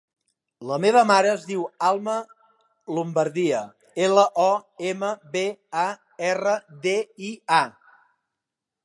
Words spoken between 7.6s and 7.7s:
a.